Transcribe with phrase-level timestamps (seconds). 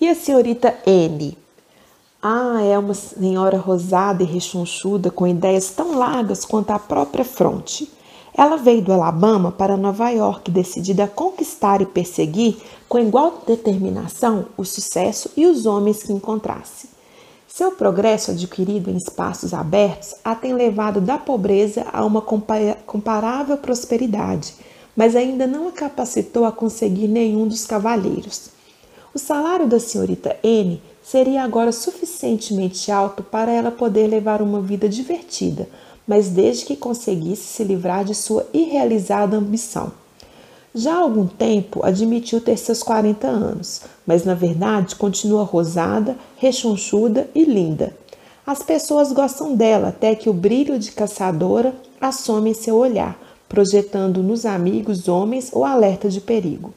[0.00, 1.36] E a senhorita N?
[2.22, 7.90] Ah, é uma senhora rosada e rechonchuda com ideias tão largas quanto a própria fronte.
[8.32, 12.58] Ela veio do Alabama para Nova York, decidida a conquistar e perseguir
[12.88, 16.90] com igual determinação o sucesso e os homens que encontrasse.
[17.48, 24.54] Seu progresso adquirido em espaços abertos a tem levado da pobreza a uma comparável prosperidade,
[24.94, 28.56] mas ainda não a capacitou a conseguir nenhum dos cavalheiros.
[29.14, 34.86] O salário da senhorita N seria agora suficientemente alto para ela poder levar uma vida
[34.88, 35.66] divertida,
[36.06, 39.90] mas desde que conseguisse se livrar de sua irrealizada ambição.
[40.74, 47.28] Já há algum tempo admitiu ter seus 40 anos, mas na verdade continua rosada, rechonchuda
[47.34, 47.96] e linda.
[48.46, 54.22] As pessoas gostam dela até que o brilho de caçadora assome em seu olhar, projetando
[54.22, 56.74] nos amigos homens o alerta de perigo.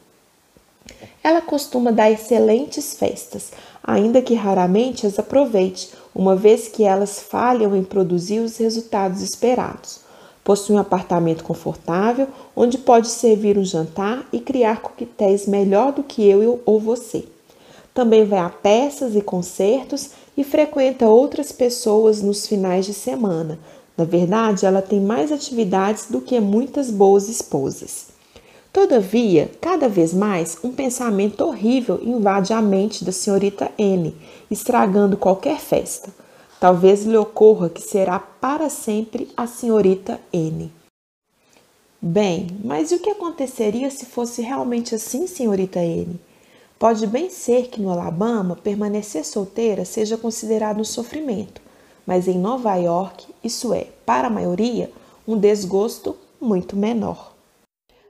[1.24, 3.52] Ela costuma dar excelentes festas,
[3.84, 10.00] ainda que raramente as aproveite, uma vez que elas falham em produzir os resultados esperados.
[10.44, 16.28] Possui um apartamento confortável, onde pode servir um jantar e criar coquetéis melhor do que
[16.28, 17.26] eu ou você.
[17.94, 23.60] Também vai a peças e concertos e frequenta outras pessoas nos finais de semana.
[23.96, 28.11] Na verdade, ela tem mais atividades do que muitas boas esposas.
[28.74, 34.16] Todavia, cada vez mais, um pensamento horrível invade a mente da senhorita N,
[34.50, 36.10] estragando qualquer festa.
[36.58, 40.72] Talvez lhe ocorra que será para sempre a senhorita N.
[42.02, 46.18] Bem, mas e o que aconteceria se fosse realmente assim, senhorita N?
[46.80, 51.62] Pode bem ser que no Alabama permanecer solteira seja considerado um sofrimento,
[52.08, 54.90] mas em Nova York, isso é, para a maioria,
[55.28, 57.32] um desgosto muito menor.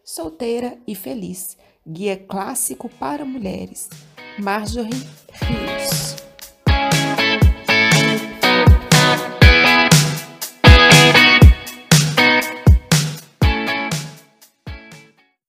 [0.04, 1.58] Solteira e Feliz.
[1.88, 3.90] Guia Clássico para Mulheres.
[4.38, 6.21] Marjorie Rios